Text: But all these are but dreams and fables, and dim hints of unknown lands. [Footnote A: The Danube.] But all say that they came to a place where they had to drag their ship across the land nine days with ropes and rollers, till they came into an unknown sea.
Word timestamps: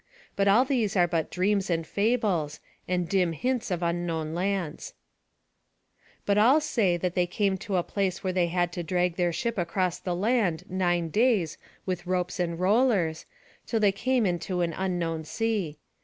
But 0.35 0.47
all 0.47 0.65
these 0.65 0.95
are 0.95 1.07
but 1.07 1.29
dreams 1.29 1.69
and 1.69 1.85
fables, 1.85 2.59
and 2.87 3.07
dim 3.07 3.33
hints 3.33 3.69
of 3.69 3.83
unknown 3.83 4.33
lands. 4.33 4.95
[Footnote 6.25 6.25
A: 6.25 6.25
The 6.25 6.25
Danube.] 6.25 6.25
But 6.25 6.37
all 6.39 6.59
say 6.59 6.97
that 6.97 7.13
they 7.13 7.27
came 7.27 7.55
to 7.59 7.75
a 7.75 7.83
place 7.83 8.23
where 8.23 8.33
they 8.33 8.47
had 8.47 8.71
to 8.73 8.81
drag 8.81 9.15
their 9.15 9.31
ship 9.31 9.59
across 9.59 9.99
the 9.99 10.15
land 10.15 10.63
nine 10.67 11.09
days 11.09 11.59
with 11.85 12.07
ropes 12.07 12.39
and 12.39 12.59
rollers, 12.59 13.27
till 13.67 13.79
they 13.79 13.91
came 13.91 14.25
into 14.25 14.61
an 14.61 14.73
unknown 14.73 15.23
sea. 15.23 15.77